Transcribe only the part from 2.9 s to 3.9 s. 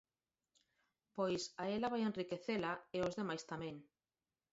e aos demais tamén.